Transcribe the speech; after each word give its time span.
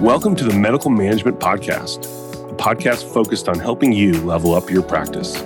Welcome 0.00 0.36
to 0.36 0.44
the 0.44 0.56
Medical 0.56 0.92
Management 0.92 1.40
Podcast, 1.40 2.04
a 2.48 2.54
podcast 2.54 3.12
focused 3.12 3.48
on 3.48 3.58
helping 3.58 3.90
you 3.90 4.12
level 4.22 4.54
up 4.54 4.70
your 4.70 4.84
practice. 4.84 5.42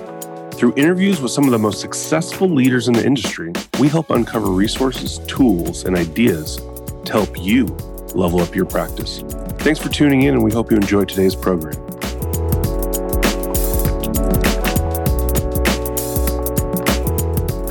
Through 0.51 0.75
interviews 0.75 1.19
with 1.21 1.31
some 1.31 1.45
of 1.45 1.51
the 1.51 1.57
most 1.57 1.81
successful 1.81 2.47
leaders 2.47 2.87
in 2.87 2.93
the 2.93 3.03
industry, 3.03 3.51
we 3.79 3.87
help 3.87 4.11
uncover 4.11 4.51
resources, 4.51 5.17
tools, 5.25 5.85
and 5.85 5.97
ideas 5.97 6.57
to 7.05 7.11
help 7.11 7.35
you 7.41 7.65
level 8.13 8.41
up 8.41 8.53
your 8.53 8.65
practice. 8.65 9.23
Thanks 9.57 9.79
for 9.79 9.89
tuning 9.89 10.21
in, 10.21 10.35
and 10.35 10.43
we 10.43 10.51
hope 10.51 10.69
you 10.69 10.77
enjoy 10.77 11.05
today's 11.05 11.33
program. 11.33 11.92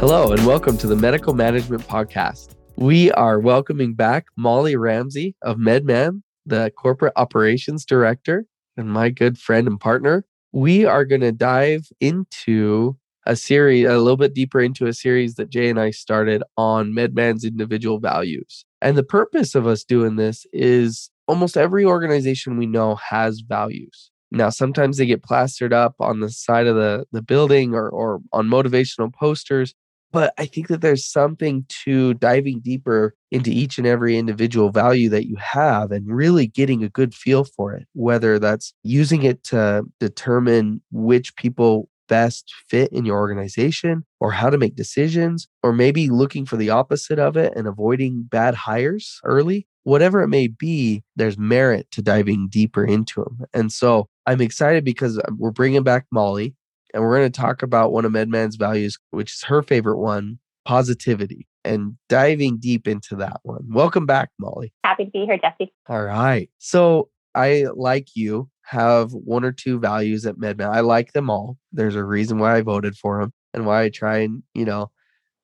Hello, 0.02 0.32
and 0.32 0.44
welcome 0.44 0.76
to 0.78 0.88
the 0.88 0.96
Medical 0.96 1.32
Management 1.32 1.86
Podcast. 1.86 2.56
We 2.74 3.12
are 3.12 3.38
welcoming 3.38 3.94
back 3.94 4.26
Molly 4.36 4.74
Ramsay 4.74 5.36
of 5.42 5.58
MedMan 5.58 6.22
the 6.44 6.72
corporate 6.76 7.12
operations 7.14 7.84
director 7.84 8.44
and 8.76 8.92
my 8.92 9.10
good 9.10 9.38
friend 9.38 9.68
and 9.68 9.78
partner. 9.78 10.26
We 10.50 10.84
are 10.84 11.04
going 11.04 11.20
to 11.20 11.30
dive 11.30 11.86
into 12.00 12.96
a 13.26 13.36
series, 13.36 13.86
a 13.86 13.96
little 13.96 14.16
bit 14.16 14.34
deeper 14.34 14.60
into 14.60 14.86
a 14.86 14.92
series 14.92 15.36
that 15.36 15.50
Jay 15.50 15.70
and 15.70 15.78
I 15.78 15.92
started 15.92 16.42
on 16.56 16.90
MedMan's 16.90 17.44
individual 17.44 18.00
values. 18.00 18.64
And 18.80 18.98
the 18.98 19.04
purpose 19.04 19.54
of 19.54 19.68
us 19.68 19.84
doing 19.84 20.16
this 20.16 20.44
is 20.52 21.10
almost 21.28 21.56
every 21.56 21.84
organization 21.84 22.56
we 22.56 22.66
know 22.66 22.96
has 22.96 23.38
values. 23.38 24.10
Now, 24.32 24.48
sometimes 24.48 24.96
they 24.96 25.06
get 25.06 25.22
plastered 25.22 25.74
up 25.74 25.94
on 26.00 26.20
the 26.20 26.30
side 26.30 26.66
of 26.66 26.74
the, 26.74 27.04
the 27.12 27.20
building 27.20 27.74
or, 27.74 27.88
or 27.90 28.18
on 28.32 28.48
motivational 28.48 29.12
posters. 29.12 29.74
But 30.12 30.34
I 30.38 30.46
think 30.46 30.68
that 30.68 30.82
there's 30.82 31.10
something 31.10 31.64
to 31.84 32.14
diving 32.14 32.60
deeper 32.60 33.14
into 33.30 33.50
each 33.50 33.78
and 33.78 33.86
every 33.86 34.18
individual 34.18 34.70
value 34.70 35.08
that 35.08 35.26
you 35.26 35.36
have 35.36 35.90
and 35.90 36.06
really 36.06 36.46
getting 36.46 36.84
a 36.84 36.88
good 36.88 37.14
feel 37.14 37.44
for 37.44 37.72
it, 37.72 37.86
whether 37.94 38.38
that's 38.38 38.74
using 38.82 39.22
it 39.22 39.42
to 39.44 39.84
determine 39.98 40.82
which 40.90 41.34
people 41.36 41.88
best 42.08 42.52
fit 42.68 42.92
in 42.92 43.06
your 43.06 43.18
organization 43.18 44.04
or 44.20 44.30
how 44.30 44.50
to 44.50 44.58
make 44.58 44.76
decisions, 44.76 45.48
or 45.62 45.72
maybe 45.72 46.10
looking 46.10 46.44
for 46.44 46.58
the 46.58 46.68
opposite 46.68 47.18
of 47.18 47.38
it 47.38 47.54
and 47.56 47.66
avoiding 47.66 48.22
bad 48.24 48.54
hires 48.54 49.18
early. 49.24 49.66
Whatever 49.84 50.22
it 50.22 50.28
may 50.28 50.46
be, 50.46 51.02
there's 51.16 51.38
merit 51.38 51.90
to 51.90 52.02
diving 52.02 52.48
deeper 52.50 52.84
into 52.84 53.24
them. 53.24 53.46
And 53.54 53.72
so 53.72 54.08
I'm 54.26 54.42
excited 54.42 54.84
because 54.84 55.18
uh, 55.18 55.22
we're 55.38 55.50
bringing 55.50 55.82
back 55.82 56.04
Molly 56.12 56.54
and 56.92 57.02
we're 57.02 57.18
going 57.18 57.30
to 57.30 57.40
talk 57.40 57.62
about 57.62 57.92
one 57.92 58.04
of 58.04 58.12
MedMan's 58.12 58.56
values, 58.56 58.98
which 59.10 59.32
is 59.32 59.42
her 59.44 59.62
favorite 59.62 59.98
one 59.98 60.38
positivity 60.64 61.46
and 61.64 61.96
diving 62.08 62.58
deep 62.58 62.86
into 62.86 63.16
that 63.16 63.40
one. 63.42 63.64
Welcome 63.68 64.06
back, 64.06 64.30
Molly. 64.38 64.72
Happy 64.84 65.06
to 65.06 65.10
be 65.10 65.24
here, 65.24 65.38
Jesse. 65.38 65.72
All 65.88 66.02
right. 66.02 66.50
So, 66.58 67.08
I, 67.34 67.66
like 67.74 68.08
you, 68.14 68.50
have 68.62 69.12
one 69.12 69.44
or 69.44 69.52
two 69.52 69.78
values 69.78 70.24
at 70.26 70.36
MedMan. 70.36 70.68
I 70.68 70.80
like 70.80 71.12
them 71.12 71.28
all. 71.28 71.58
There's 71.72 71.96
a 71.96 72.04
reason 72.04 72.38
why 72.38 72.56
I 72.56 72.62
voted 72.62 72.96
for 72.96 73.20
them 73.20 73.32
and 73.52 73.66
why 73.66 73.82
I 73.82 73.88
try 73.90 74.18
and, 74.18 74.42
you 74.54 74.64
know, 74.64 74.90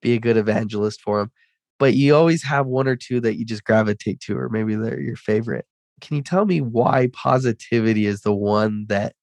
be 0.00 0.14
a 0.14 0.20
good 0.20 0.36
evangelist 0.36 1.00
for 1.02 1.18
them. 1.18 1.32
But 1.78 1.94
you 1.94 2.14
always 2.14 2.42
have 2.44 2.66
one 2.66 2.88
or 2.88 2.96
two 2.96 3.20
that 3.20 3.36
you 3.36 3.44
just 3.44 3.64
gravitate 3.64 4.20
to, 4.20 4.36
or 4.36 4.48
maybe 4.48 4.74
they're 4.74 5.00
your 5.00 5.16
favorite. 5.16 5.66
Can 6.00 6.16
you 6.16 6.22
tell 6.22 6.44
me 6.44 6.60
why 6.60 7.08
positivity 7.12 8.06
is 8.06 8.22
the 8.22 8.34
one 8.34 8.86
that 8.88 9.14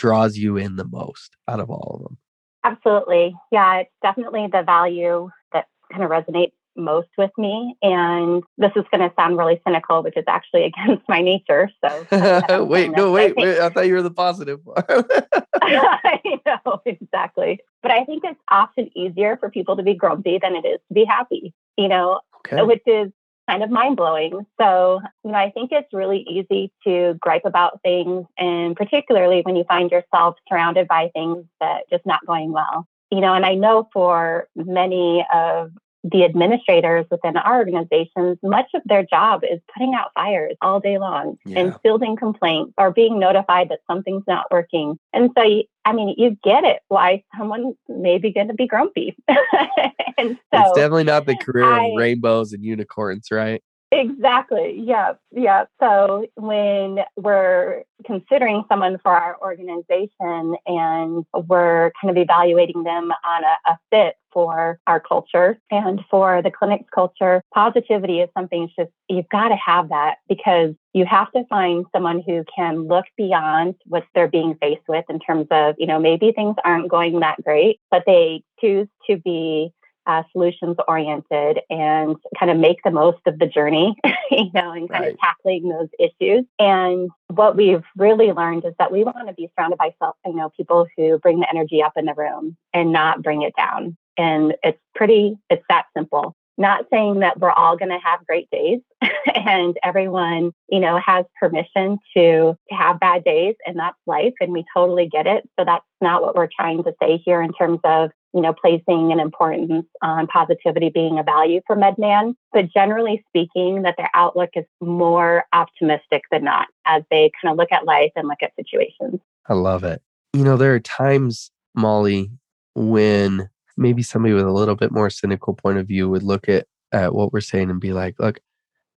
draws 0.00 0.38
you 0.38 0.56
in 0.56 0.76
the 0.76 0.86
most 0.86 1.36
out 1.46 1.60
of 1.60 1.70
all 1.70 1.96
of 1.96 2.02
them? 2.02 2.18
Absolutely. 2.64 3.34
Yeah, 3.52 3.80
it's 3.80 3.90
definitely 4.02 4.48
the 4.50 4.62
value 4.62 5.28
that 5.52 5.66
kind 5.92 6.02
of 6.02 6.10
resonates 6.10 6.52
most 6.74 7.08
with 7.18 7.30
me. 7.36 7.74
And 7.82 8.42
this 8.56 8.72
is 8.76 8.84
going 8.90 9.06
to 9.06 9.14
sound 9.14 9.36
really 9.36 9.60
cynical, 9.66 10.02
which 10.02 10.16
is 10.16 10.24
actually 10.26 10.64
against 10.86 11.06
my 11.08 11.20
nature. 11.20 11.70
So 11.84 12.64
wait, 12.64 12.92
no, 12.92 13.12
wait, 13.12 13.34
I, 13.36 13.42
wait, 13.42 13.60
I 13.60 13.68
thought 13.68 13.86
you 13.86 13.94
were 13.94 14.02
the 14.02 14.10
positive 14.10 14.60
one. 14.64 14.82
I 15.62 16.20
know, 16.46 16.80
exactly. 16.86 17.60
But 17.82 17.92
I 17.92 18.04
think 18.04 18.24
it's 18.24 18.40
often 18.50 18.90
easier 18.96 19.36
for 19.36 19.50
people 19.50 19.76
to 19.76 19.82
be 19.82 19.94
grumpy 19.94 20.38
than 20.38 20.54
it 20.54 20.64
is 20.64 20.80
to 20.88 20.94
be 20.94 21.04
happy, 21.04 21.52
you 21.76 21.88
know, 21.88 22.20
okay. 22.46 22.62
which 22.62 22.82
is 22.86 23.10
kind 23.50 23.62
of 23.64 23.70
mind 23.70 23.96
blowing. 23.96 24.46
So, 24.60 25.00
you 25.24 25.32
know, 25.32 25.38
I 25.38 25.50
think 25.50 25.72
it's 25.72 25.92
really 25.92 26.24
easy 26.28 26.72
to 26.84 27.14
gripe 27.20 27.44
about 27.44 27.80
things, 27.82 28.26
and 28.38 28.76
particularly 28.76 29.40
when 29.42 29.56
you 29.56 29.64
find 29.64 29.90
yourself 29.90 30.36
surrounded 30.48 30.86
by 30.86 31.10
things 31.12 31.44
that 31.60 31.88
just 31.90 32.06
not 32.06 32.24
going 32.26 32.52
well. 32.52 32.86
You 33.10 33.20
know, 33.20 33.34
and 33.34 33.44
I 33.44 33.54
know 33.54 33.88
for 33.92 34.46
many 34.54 35.26
of 35.34 35.72
the 36.04 36.24
administrators 36.24 37.06
within 37.10 37.36
our 37.36 37.58
organizations, 37.58 38.38
much 38.42 38.66
of 38.74 38.82
their 38.84 39.04
job 39.04 39.42
is 39.44 39.60
putting 39.74 39.94
out 39.94 40.10
fires 40.14 40.56
all 40.62 40.80
day 40.80 40.98
long 40.98 41.36
yeah. 41.44 41.60
and 41.60 41.76
fielding 41.82 42.16
complaints 42.16 42.72
or 42.78 42.90
being 42.90 43.18
notified 43.18 43.68
that 43.68 43.80
something's 43.90 44.24
not 44.26 44.46
working. 44.50 44.98
And 45.12 45.30
so, 45.36 45.62
I 45.84 45.92
mean, 45.92 46.14
you 46.16 46.36
get 46.42 46.64
it 46.64 46.80
why 46.88 47.22
someone 47.36 47.74
may 47.88 48.18
be 48.18 48.32
going 48.32 48.48
to 48.48 48.54
be 48.54 48.66
grumpy. 48.66 49.16
and 49.28 50.38
so, 50.52 50.60
it's 50.60 50.72
definitely 50.76 51.04
not 51.04 51.26
the 51.26 51.36
career 51.36 51.64
I, 51.64 51.86
of 51.86 51.96
rainbows 51.96 52.52
and 52.52 52.64
unicorns, 52.64 53.28
right? 53.30 53.62
Exactly. 53.92 54.80
Yeah. 54.84 55.14
Yeah. 55.32 55.64
So 55.80 56.26
when 56.36 57.00
we're 57.16 57.82
considering 58.06 58.62
someone 58.68 58.98
for 59.02 59.10
our 59.10 59.36
organization 59.42 60.54
and 60.66 61.26
we're 61.48 61.90
kind 62.00 62.10
of 62.10 62.16
evaluating 62.16 62.84
them 62.84 63.10
on 63.24 63.44
a, 63.44 63.70
a 63.70 63.78
fit 63.90 64.14
for 64.32 64.78
our 64.86 65.00
culture 65.00 65.58
and 65.70 66.00
for 66.10 66.42
the 66.42 66.50
clinic's 66.50 66.88
culture, 66.94 67.42
positivity 67.54 68.20
is 68.20 68.28
something 68.36 68.64
it's 68.64 68.74
just 68.74 68.90
you've 69.08 69.28
got 69.28 69.48
to 69.48 69.56
have 69.56 69.88
that 69.88 70.16
because 70.28 70.74
you 70.92 71.04
have 71.04 71.30
to 71.32 71.44
find 71.48 71.86
someone 71.92 72.22
who 72.26 72.44
can 72.54 72.88
look 72.88 73.06
beyond 73.16 73.74
what 73.86 74.04
they're 74.14 74.28
being 74.28 74.56
faced 74.60 74.86
with 74.88 75.04
in 75.08 75.18
terms 75.20 75.46
of, 75.50 75.74
you 75.78 75.86
know, 75.86 75.98
maybe 75.98 76.32
things 76.32 76.56
aren't 76.64 76.88
going 76.88 77.20
that 77.20 77.42
great, 77.42 77.80
but 77.90 78.02
they 78.06 78.42
choose 78.60 78.88
to 79.08 79.16
be 79.18 79.72
uh, 80.06 80.22
solutions 80.32 80.76
oriented 80.88 81.60
and 81.68 82.16
kind 82.38 82.50
of 82.50 82.58
make 82.58 82.78
the 82.84 82.90
most 82.90 83.20
of 83.26 83.38
the 83.38 83.46
journey, 83.46 83.94
you 84.30 84.50
know, 84.54 84.72
and 84.72 84.88
kind 84.90 85.04
right. 85.04 85.12
of 85.12 85.20
tackling 85.20 85.68
those 85.68 85.88
issues. 85.98 86.44
And 86.58 87.10
what 87.28 87.56
we've 87.56 87.84
really 87.96 88.32
learned 88.32 88.64
is 88.64 88.74
that 88.78 88.90
we 88.90 89.04
want 89.04 89.28
to 89.28 89.34
be 89.34 89.50
surrounded 89.54 89.78
by, 89.78 89.94
self, 89.98 90.16
you 90.26 90.34
know, 90.34 90.50
people 90.56 90.86
who 90.96 91.18
bring 91.18 91.40
the 91.40 91.48
energy 91.48 91.82
up 91.82 91.92
in 91.96 92.06
the 92.06 92.14
room 92.14 92.56
and 92.72 92.92
not 92.92 93.22
bring 93.22 93.42
it 93.42 93.54
down. 93.56 93.96
And 94.20 94.54
it's 94.62 94.78
pretty, 94.94 95.36
it's 95.48 95.64
that 95.68 95.86
simple. 95.96 96.34
Not 96.58 96.84
saying 96.92 97.20
that 97.20 97.40
we're 97.40 97.52
all 97.52 97.76
going 97.76 97.90
to 97.90 97.98
have 98.04 98.26
great 98.26 98.48
days 98.50 98.80
and 99.34 99.76
everyone, 99.82 100.52
you 100.68 100.78
know, 100.78 101.00
has 101.04 101.24
permission 101.38 101.98
to 102.14 102.54
have 102.70 103.00
bad 103.00 103.24
days 103.24 103.54
and 103.66 103.78
that's 103.78 103.96
life 104.06 104.34
and 104.40 104.52
we 104.52 104.64
totally 104.74 105.08
get 105.08 105.26
it. 105.26 105.48
So 105.58 105.64
that's 105.64 105.84
not 106.02 106.20
what 106.20 106.34
we're 106.34 106.48
trying 106.54 106.84
to 106.84 106.92
say 107.02 107.22
here 107.24 107.40
in 107.40 107.52
terms 107.54 107.80
of 107.84 108.10
you 108.32 108.40
know, 108.40 108.52
placing 108.52 109.10
an 109.10 109.18
importance 109.18 109.86
on 110.02 110.26
positivity 110.28 110.88
being 110.88 111.18
a 111.18 111.22
value 111.22 111.60
for 111.66 111.74
MedMan, 111.74 112.34
but 112.52 112.72
generally 112.72 113.24
speaking, 113.28 113.82
that 113.82 113.96
their 113.96 114.10
outlook 114.14 114.50
is 114.54 114.64
more 114.80 115.44
optimistic 115.52 116.22
than 116.30 116.44
not 116.44 116.68
as 116.86 117.02
they 117.10 117.30
kind 117.42 117.50
of 117.50 117.58
look 117.58 117.72
at 117.72 117.84
life 117.84 118.12
and 118.14 118.28
look 118.28 118.38
at 118.42 118.52
situations. 118.54 119.20
I 119.48 119.54
love 119.54 119.82
it. 119.82 120.00
You 120.32 120.44
know, 120.44 120.56
there 120.56 120.74
are 120.74 120.80
times, 120.80 121.50
Molly, 121.74 122.30
when 122.74 123.50
maybe 123.80 124.02
somebody 124.02 124.34
with 124.34 124.44
a 124.44 124.52
little 124.52 124.76
bit 124.76 124.92
more 124.92 125.10
cynical 125.10 125.54
point 125.54 125.78
of 125.78 125.88
view 125.88 126.08
would 126.08 126.22
look 126.22 126.48
at, 126.48 126.66
at 126.92 127.14
what 127.14 127.32
we're 127.32 127.40
saying 127.40 127.70
and 127.70 127.80
be 127.80 127.92
like, 127.92 128.14
look, 128.18 128.38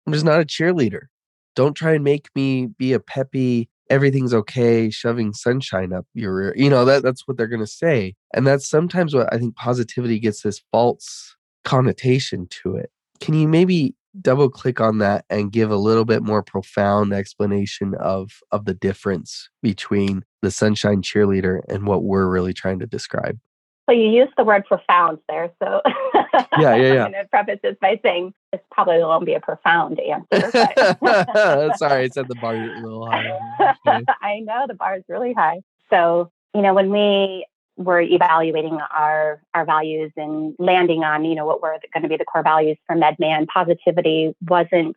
I'm 0.07 0.13
just 0.13 0.25
not 0.25 0.41
a 0.41 0.45
cheerleader. 0.45 1.03
Don't 1.55 1.75
try 1.75 1.93
and 1.95 2.05
make 2.05 2.29
me 2.35 2.67
be 2.67 2.93
a 2.93 3.01
peppy, 3.01 3.69
everything's 3.89 4.35
okay, 4.35 4.91
shoving 4.91 5.33
sunshine 5.33 5.93
up 5.93 6.07
your 6.15 6.35
rear. 6.35 6.55
You 6.57 6.71
know, 6.71 6.85
that 6.85 7.03
that's 7.03 7.29
what 7.29 7.37
they're 7.37 7.47
gonna 7.47 7.67
say. 7.67 8.15
And 8.35 8.47
that's 8.47 8.69
sometimes 8.69 9.15
what 9.15 9.33
I 9.33 9.39
think 9.39 9.55
positivity 9.57 10.19
gets 10.19 10.43
this 10.43 10.63
false 10.73 11.37
connotation 11.65 12.49
to 12.63 12.77
it. 12.77 12.91
Can 13.21 13.35
you 13.35 13.47
maybe 13.47 13.95
double 14.21 14.51
click 14.51 14.81
on 14.81 14.99
that 14.99 15.25
and 15.31 15.53
give 15.53 15.71
a 15.71 15.77
little 15.77 16.05
bit 16.05 16.23
more 16.23 16.43
profound 16.43 17.13
explanation 17.13 17.95
of 17.95 18.33
of 18.51 18.65
the 18.65 18.75
difference 18.75 19.49
between 19.63 20.25
the 20.43 20.51
sunshine 20.51 21.03
cheerleader 21.03 21.61
and 21.69 21.87
what 21.87 22.03
we're 22.03 22.29
really 22.29 22.53
trying 22.53 22.79
to 22.79 22.87
describe? 22.87 23.39
So 23.89 23.93
you 23.95 24.09
used 24.11 24.33
the 24.37 24.45
word 24.45 24.65
profound 24.65 25.19
there. 25.29 25.51
So 25.63 25.81
yeah, 26.59 26.75
yeah, 26.75 26.77
yeah. 26.77 27.05
I'm 27.05 27.13
going 27.13 27.25
to 27.25 27.29
preface 27.31 27.59
this 27.63 27.77
by 27.81 28.01
saying 28.03 28.33
this 28.53 28.61
probably 28.71 28.99
won't 28.99 29.27
be 29.27 29.35
a 29.35 29.41
profound 29.41 30.01
answer. 30.01 30.51
Sorry, 31.77 32.05
I 32.05 32.09
said 32.09 32.29
the 32.29 32.37
bar 32.41 32.55
a 32.55 32.81
little 32.81 33.07
high. 33.07 33.39
I 34.23 34.41
know 34.41 34.67
the 34.69 34.75
bar 34.75 34.97
is 34.97 35.05
really 35.09 35.33
high. 35.33 35.63
So 35.91 36.31
you 36.55 36.63
know 36.63 36.75
when 36.75 36.91
we 36.91 37.47
were 37.77 38.01
evaluating 38.01 38.79
our 38.95 39.43
our 39.55 39.65
values 39.65 40.13
and 40.17 40.55
landing 40.59 41.03
on 41.03 41.25
you 41.25 41.35
know 41.35 41.47
what 41.47 41.63
were 41.63 41.77
going 41.93 42.03
to 42.03 42.09
be 42.09 42.17
the 42.17 42.25
core 42.25 42.43
values 42.43 42.79
for 42.87 42.95
MedMan, 42.95 43.47
positivity 43.49 44.35
wasn't 44.49 44.97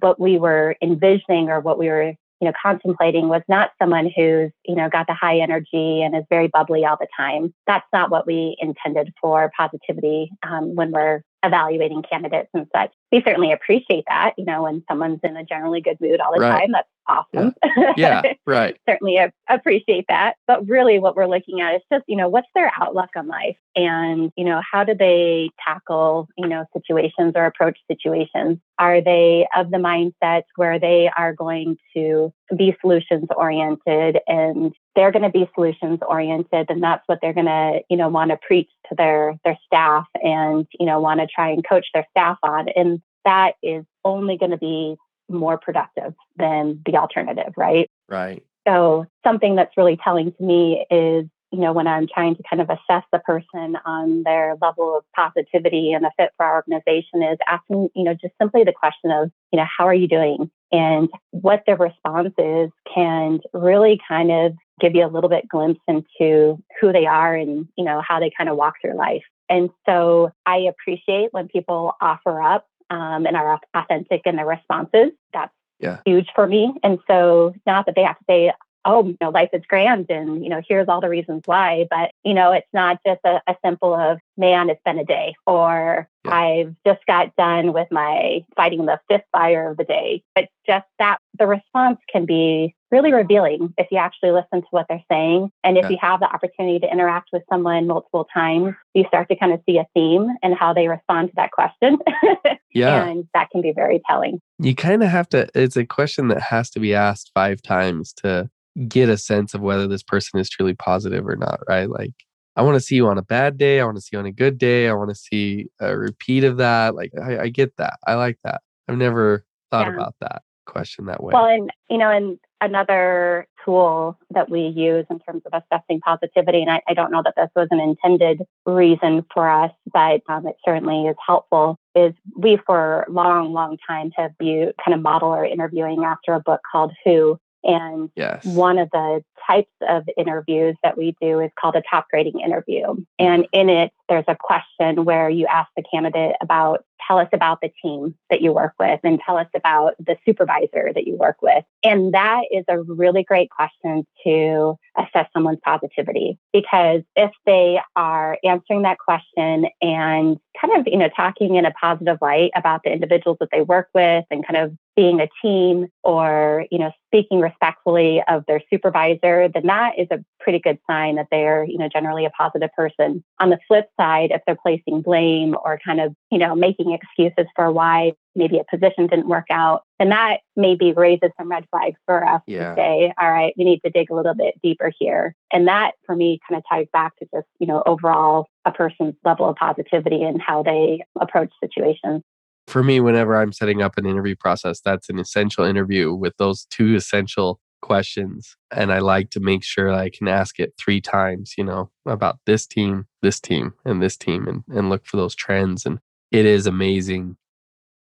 what 0.00 0.20
we 0.20 0.38
were 0.38 0.76
envisioning 0.82 1.48
or 1.48 1.60
what 1.60 1.78
we 1.78 1.88
were 1.88 2.14
you 2.40 2.46
know, 2.46 2.52
contemplating 2.60 3.28
was 3.28 3.42
not 3.48 3.70
someone 3.80 4.10
who's, 4.14 4.50
you 4.66 4.74
know, 4.74 4.88
got 4.88 5.06
the 5.06 5.14
high 5.14 5.38
energy 5.38 6.02
and 6.02 6.14
is 6.14 6.24
very 6.28 6.48
bubbly 6.48 6.84
all 6.84 6.96
the 6.98 7.06
time. 7.16 7.54
That's 7.66 7.86
not 7.92 8.10
what 8.10 8.26
we 8.26 8.56
intended 8.60 9.12
for 9.20 9.50
positivity 9.56 10.30
um, 10.42 10.74
when 10.74 10.90
we're 10.92 11.22
evaluating 11.46 12.02
candidates 12.02 12.50
and 12.52 12.66
such. 12.74 12.92
We 13.12 13.22
certainly 13.24 13.52
appreciate 13.52 14.04
that, 14.08 14.34
you 14.36 14.44
know, 14.44 14.64
when 14.64 14.82
someone's 14.88 15.20
in 15.22 15.36
a 15.36 15.44
generally 15.44 15.80
good 15.80 15.96
mood 16.00 16.20
all 16.20 16.32
the 16.34 16.40
right. 16.40 16.60
time. 16.60 16.72
That's 16.72 16.88
awesome. 17.06 17.54
Yeah, 17.76 17.92
yeah 17.96 18.32
right. 18.46 18.76
certainly 18.88 19.18
appreciate 19.48 20.06
that. 20.08 20.34
But 20.46 20.68
really, 20.68 20.98
what 20.98 21.14
we're 21.14 21.26
looking 21.26 21.60
at 21.60 21.76
is 21.76 21.82
just, 21.90 22.04
you 22.08 22.16
know, 22.16 22.28
what's 22.28 22.48
their 22.54 22.72
outlook 22.78 23.10
on 23.16 23.28
life 23.28 23.56
and, 23.76 24.32
you 24.36 24.44
know, 24.44 24.60
how 24.70 24.82
do 24.82 24.94
they 24.94 25.50
tackle, 25.64 26.28
you 26.36 26.48
know, 26.48 26.64
situations 26.72 27.32
or 27.36 27.46
approach 27.46 27.78
situations? 27.90 28.58
Are 28.78 29.00
they 29.00 29.46
of 29.56 29.70
the 29.70 29.78
mindset 29.78 30.42
where 30.56 30.78
they 30.78 31.10
are 31.16 31.32
going 31.32 31.76
to 31.94 32.32
be 32.56 32.76
solutions 32.80 33.28
oriented 33.36 34.18
and 34.26 34.74
they're 34.96 35.12
going 35.12 35.22
to 35.22 35.30
be 35.30 35.48
solutions 35.54 36.00
oriented 36.08 36.68
and 36.68 36.82
that's 36.82 37.02
what 37.06 37.18
they're 37.22 37.34
going 37.34 37.46
to, 37.46 37.80
you 37.88 37.96
know, 37.96 38.08
want 38.08 38.30
to 38.30 38.38
preach 38.38 38.70
to 38.88 38.96
their 38.96 39.38
their 39.44 39.58
staff 39.64 40.06
and, 40.22 40.66
you 40.80 40.86
know, 40.86 40.98
want 40.98 41.20
to 41.20 41.26
try 41.26 41.50
and 41.50 41.64
coach 41.68 41.86
their 41.94 42.06
staff 42.10 42.38
on 42.42 42.68
and 42.70 43.00
that 43.24 43.54
is 43.62 43.84
only 44.04 44.38
going 44.38 44.52
to 44.52 44.56
be 44.56 44.96
more 45.28 45.58
productive 45.58 46.14
than 46.36 46.80
the 46.86 46.96
alternative, 46.96 47.52
right? 47.56 47.90
Right. 48.08 48.42
So 48.66 49.06
something 49.24 49.56
that's 49.56 49.76
really 49.76 49.98
telling 50.02 50.32
to 50.32 50.42
me 50.42 50.86
is, 50.90 51.26
you 51.52 51.60
know, 51.60 51.72
when 51.72 51.86
I'm 51.86 52.06
trying 52.12 52.36
to 52.36 52.42
kind 52.48 52.60
of 52.60 52.70
assess 52.70 53.04
the 53.12 53.18
person 53.20 53.76
on 53.84 54.22
their 54.24 54.56
level 54.60 54.96
of 54.96 55.04
positivity 55.14 55.92
and 55.92 56.04
a 56.04 56.10
fit 56.16 56.30
for 56.36 56.46
our 56.46 56.56
organization 56.56 57.22
is 57.22 57.38
asking, 57.46 57.88
you 57.94 58.04
know, 58.04 58.14
just 58.14 58.34
simply 58.40 58.64
the 58.64 58.72
question 58.72 59.10
of, 59.10 59.30
you 59.52 59.58
know, 59.58 59.66
how 59.76 59.86
are 59.86 59.94
you 59.94 60.08
doing? 60.08 60.50
And 60.72 61.08
what 61.30 61.62
their 61.66 61.76
response 61.76 62.34
is 62.38 62.70
can 62.92 63.40
really 63.52 64.00
kind 64.08 64.32
of 64.32 64.52
give 64.80 64.94
you 64.94 65.04
a 65.04 65.08
little 65.08 65.30
bit 65.30 65.48
glimpse 65.48 65.80
into 65.88 66.62
who 66.80 66.92
they 66.92 67.06
are 67.06 67.34
and, 67.34 67.68
you 67.76 67.84
know, 67.84 68.02
how 68.06 68.20
they 68.20 68.30
kind 68.36 68.50
of 68.50 68.56
walk 68.56 68.74
through 68.80 68.96
life. 68.96 69.24
And 69.48 69.70
so 69.86 70.30
I 70.44 70.58
appreciate 70.68 71.32
when 71.32 71.48
people 71.48 71.94
offer 72.00 72.42
up 72.42 72.66
um, 72.90 73.26
and 73.26 73.36
are 73.36 73.60
authentic 73.74 74.22
in 74.24 74.36
their 74.36 74.46
responses. 74.46 75.12
That's 75.32 75.52
yeah. 75.78 76.00
huge 76.04 76.28
for 76.34 76.46
me. 76.46 76.74
And 76.82 76.98
so, 77.06 77.54
not 77.66 77.86
that 77.86 77.94
they 77.94 78.02
have 78.02 78.18
to 78.18 78.24
say, 78.28 78.52
oh, 78.86 79.04
you 79.06 79.16
know, 79.20 79.30
life 79.30 79.50
is 79.52 79.62
grand 79.68 80.06
and, 80.08 80.42
you 80.42 80.48
know, 80.48 80.62
here's 80.66 80.88
all 80.88 81.00
the 81.00 81.08
reasons 81.08 81.42
why. 81.44 81.86
But, 81.90 82.12
you 82.24 82.32
know, 82.32 82.52
it's 82.52 82.68
not 82.72 82.98
just 83.04 83.20
a, 83.24 83.42
a 83.46 83.56
simple 83.64 83.94
of, 83.94 84.18
man, 84.36 84.70
it's 84.70 84.80
been 84.84 84.98
a 84.98 85.04
day, 85.04 85.34
or 85.46 86.08
yeah. 86.24 86.34
I've 86.34 86.74
just 86.86 87.04
got 87.06 87.34
done 87.36 87.72
with 87.72 87.88
my 87.90 88.44
fighting 88.54 88.86
the 88.86 89.00
fifth 89.08 89.24
fire 89.32 89.70
of 89.70 89.76
the 89.76 89.84
day. 89.84 90.22
It's 90.36 90.52
just 90.66 90.86
that 90.98 91.18
the 91.38 91.46
response 91.46 91.98
can 92.10 92.26
be 92.26 92.74
really 92.90 93.12
revealing 93.12 93.74
if 93.78 93.88
you 93.90 93.98
actually 93.98 94.30
listen 94.30 94.60
to 94.62 94.68
what 94.70 94.86
they're 94.88 95.02
saying. 95.10 95.50
And 95.64 95.76
if 95.76 95.84
yeah. 95.84 95.90
you 95.90 95.98
have 96.00 96.20
the 96.20 96.26
opportunity 96.26 96.78
to 96.78 96.90
interact 96.90 97.30
with 97.32 97.42
someone 97.50 97.86
multiple 97.86 98.28
times, 98.32 98.74
you 98.94 99.04
start 99.08 99.28
to 99.28 99.36
kind 99.36 99.52
of 99.52 99.60
see 99.66 99.78
a 99.78 99.86
theme 99.94 100.28
and 100.42 100.54
how 100.54 100.72
they 100.72 100.86
respond 100.86 101.30
to 101.30 101.34
that 101.36 101.50
question. 101.50 101.98
yeah. 102.72 103.04
And 103.04 103.24
that 103.34 103.50
can 103.50 103.62
be 103.62 103.72
very 103.72 104.00
telling. 104.08 104.40
You 104.60 104.74
kind 104.74 105.02
of 105.02 105.08
have 105.08 105.28
to, 105.30 105.48
it's 105.54 105.76
a 105.76 105.84
question 105.84 106.28
that 106.28 106.40
has 106.40 106.70
to 106.70 106.80
be 106.80 106.94
asked 106.94 107.32
five 107.34 107.60
times 107.60 108.12
to 108.18 108.48
get 108.88 109.08
a 109.08 109.16
sense 109.16 109.54
of 109.54 109.60
whether 109.60 109.86
this 109.86 110.02
person 110.02 110.38
is 110.40 110.50
truly 110.50 110.74
positive 110.74 111.26
or 111.26 111.36
not, 111.36 111.60
right? 111.68 111.88
Like, 111.88 112.12
I 112.56 112.62
want 112.62 112.76
to 112.76 112.80
see 112.80 112.96
you 112.96 113.06
on 113.08 113.18
a 113.18 113.22
bad 113.22 113.58
day. 113.58 113.80
I 113.80 113.84
want 113.84 113.96
to 113.96 114.00
see 114.00 114.10
you 114.12 114.18
on 114.18 114.26
a 114.26 114.32
good 114.32 114.58
day. 114.58 114.88
I 114.88 114.94
want 114.94 115.10
to 115.10 115.14
see 115.14 115.66
a 115.80 115.96
repeat 115.96 116.44
of 116.44 116.56
that. 116.56 116.94
Like, 116.94 117.12
I, 117.22 117.38
I 117.38 117.48
get 117.48 117.76
that. 117.76 117.98
I 118.06 118.14
like 118.14 118.38
that. 118.44 118.62
I've 118.88 118.96
never 118.96 119.44
thought 119.70 119.86
yeah. 119.86 119.94
about 119.94 120.14
that 120.20 120.42
question 120.66 121.06
that 121.06 121.22
way. 121.22 121.32
Well, 121.34 121.46
and, 121.46 121.70
you 121.90 121.98
know, 121.98 122.10
and 122.10 122.38
another 122.60 123.46
tool 123.64 124.18
that 124.30 124.48
we 124.48 124.60
use 124.60 125.04
in 125.10 125.18
terms 125.20 125.42
of 125.44 125.52
assessing 125.52 126.00
positivity, 126.00 126.62
and 126.62 126.70
I, 126.70 126.80
I 126.88 126.94
don't 126.94 127.10
know 127.12 127.22
that 127.24 127.34
this 127.36 127.50
was 127.54 127.68
an 127.70 127.80
intended 127.80 128.42
reason 128.64 129.24
for 129.34 129.48
us, 129.50 129.72
but 129.92 130.22
um, 130.28 130.46
it 130.46 130.56
certainly 130.64 131.02
is 131.02 131.16
helpful, 131.24 131.78
is 131.94 132.14
we 132.36 132.58
for 132.64 133.02
a 133.02 133.10
long, 133.10 133.52
long 133.52 133.76
time 133.86 134.12
have 134.16 134.30
viewed 134.40 134.74
kind 134.82 134.94
of 134.94 135.02
model 135.02 135.30
our 135.30 135.44
interviewing 135.44 136.04
after 136.04 136.32
a 136.32 136.40
book 136.40 136.60
called 136.70 136.92
Who 137.04 137.38
and 137.66 138.10
yes. 138.14 138.44
one 138.44 138.78
of 138.78 138.88
the 138.92 139.22
types 139.46 139.72
of 139.88 140.04
interviews 140.16 140.76
that 140.82 140.96
we 140.96 141.16
do 141.20 141.40
is 141.40 141.50
called 141.58 141.76
a 141.76 141.82
top 141.88 142.06
grading 142.10 142.40
interview. 142.40 142.94
And 143.18 143.44
mm-hmm. 143.44 143.60
in 143.60 143.68
it, 143.68 143.92
there's 144.08 144.24
a 144.28 144.36
question 144.36 145.04
where 145.04 145.28
you 145.28 145.46
ask 145.46 145.68
the 145.76 145.82
candidate 145.82 146.36
about 146.40 146.84
tell 147.06 147.18
us 147.18 147.28
about 147.32 147.60
the 147.60 147.70
team 147.82 148.14
that 148.30 148.40
you 148.40 148.52
work 148.52 148.72
with 148.78 149.00
and 149.04 149.20
tell 149.24 149.36
us 149.36 149.46
about 149.54 149.94
the 149.98 150.16
supervisor 150.24 150.92
that 150.94 151.06
you 151.06 151.14
work 151.16 151.36
with. 151.42 151.64
And 151.84 152.14
that 152.14 152.42
is 152.50 152.64
a 152.68 152.82
really 152.82 153.22
great 153.22 153.50
question 153.50 154.06
to 154.24 154.76
assess 154.96 155.26
someone's 155.32 155.60
positivity 155.64 156.38
because 156.52 157.02
if 157.14 157.30
they 157.44 157.78
are 157.94 158.38
answering 158.44 158.82
that 158.82 158.98
question 158.98 159.66
and 159.82 160.38
kind 160.60 160.78
of, 160.78 160.86
you 160.86 160.98
know, 160.98 161.10
talking 161.14 161.56
in 161.56 161.66
a 161.66 161.70
positive 161.72 162.18
light 162.20 162.50
about 162.56 162.80
the 162.82 162.92
individuals 162.92 163.36
that 163.40 163.50
they 163.52 163.62
work 163.62 163.88
with 163.94 164.24
and 164.30 164.46
kind 164.46 164.56
of 164.56 164.76
being 164.96 165.20
a 165.20 165.28
team 165.42 165.86
or, 166.02 166.66
you 166.70 166.78
know, 166.78 166.90
speaking 167.06 167.40
respectfully 167.40 168.22
of 168.28 168.44
their 168.46 168.62
supervisor, 168.72 169.48
then 169.52 169.66
that 169.66 169.92
is 169.98 170.08
a 170.10 170.24
pretty 170.40 170.58
good 170.58 170.78
sign 170.88 171.16
that 171.16 171.26
they're, 171.30 171.64
you 171.64 171.76
know, 171.76 171.88
generally 171.92 172.24
a 172.24 172.30
positive 172.30 172.70
person. 172.74 173.22
On 173.38 173.50
the 173.50 173.58
flip 173.68 173.88
side, 174.00 174.30
if 174.32 174.40
they're 174.46 174.56
placing 174.56 175.02
blame 175.02 175.54
or 175.64 175.78
kind 175.84 176.00
of, 176.00 176.14
you 176.30 176.38
know, 176.38 176.54
making 176.54 176.92
excuses 176.92 177.46
for 177.54 177.70
why 177.70 178.12
maybe 178.34 178.58
a 178.58 178.64
position 178.64 179.06
didn't 179.06 179.28
work 179.28 179.46
out, 179.50 179.82
then 179.98 180.10
that 180.10 180.40
maybe 180.56 180.92
raises 180.92 181.30
some 181.38 181.50
red 181.50 181.66
flags 181.70 181.98
for 182.06 182.26
us 182.26 182.42
yeah. 182.46 182.74
to 182.74 182.76
say, 182.76 183.12
all 183.20 183.30
right, 183.30 183.54
we 183.56 183.64
need 183.64 183.80
to 183.84 183.90
dig 183.90 184.10
a 184.10 184.14
little 184.14 184.34
bit 184.34 184.54
deeper 184.62 184.92
here. 184.98 185.34
And 185.52 185.68
that 185.68 185.92
for 186.04 186.16
me 186.16 186.38
kind 186.48 186.58
of 186.58 186.64
ties 186.68 186.86
back 186.92 187.16
to 187.16 187.26
just, 187.34 187.46
you 187.58 187.66
know, 187.66 187.82
overall 187.86 188.46
a 188.64 188.72
person's 188.72 189.14
level 189.24 189.48
of 189.48 189.56
positivity 189.56 190.22
and 190.22 190.40
how 190.40 190.62
they 190.62 191.04
approach 191.20 191.52
situations 191.62 192.22
for 192.66 192.82
me, 192.82 193.00
whenever 193.00 193.36
I'm 193.36 193.52
setting 193.52 193.80
up 193.80 193.96
an 193.96 194.06
interview 194.06 194.34
process, 194.34 194.80
that's 194.80 195.08
an 195.08 195.18
essential 195.18 195.64
interview 195.64 196.12
with 196.12 196.36
those 196.36 196.66
two 196.66 196.96
essential 196.96 197.60
questions. 197.80 198.56
And 198.72 198.92
I 198.92 198.98
like 198.98 199.30
to 199.30 199.40
make 199.40 199.62
sure 199.62 199.92
I 199.92 200.10
can 200.10 200.26
ask 200.26 200.58
it 200.58 200.74
three 200.76 201.00
times, 201.00 201.54
you 201.56 201.64
know, 201.64 201.90
about 202.06 202.38
this 202.44 202.66
team, 202.66 203.06
this 203.22 203.38
team, 203.38 203.74
and 203.84 204.02
this 204.02 204.16
team, 204.16 204.48
and, 204.48 204.64
and 204.76 204.90
look 204.90 205.06
for 205.06 205.16
those 205.16 205.34
trends. 205.34 205.86
And 205.86 206.00
it 206.32 206.44
is 206.44 206.66
amazing 206.66 207.36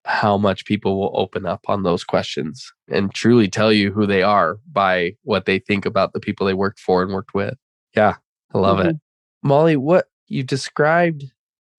how 0.04 0.36
much 0.36 0.66
people 0.66 1.00
will 1.00 1.18
open 1.18 1.46
up 1.46 1.64
on 1.66 1.82
those 1.82 2.04
questions 2.04 2.72
and 2.88 3.12
truly 3.12 3.48
tell 3.48 3.72
you 3.72 3.90
who 3.90 4.06
they 4.06 4.22
are 4.22 4.58
by 4.70 5.16
what 5.22 5.46
they 5.46 5.58
think 5.58 5.86
about 5.86 6.12
the 6.12 6.20
people 6.20 6.46
they 6.46 6.54
worked 6.54 6.78
for 6.78 7.02
and 7.02 7.12
worked 7.12 7.34
with. 7.34 7.54
Yeah, 7.96 8.16
I 8.54 8.58
love 8.58 8.78
mm-hmm. 8.78 8.90
it. 8.90 8.96
Molly, 9.42 9.76
what 9.76 10.06
you 10.28 10.42
described, 10.42 11.24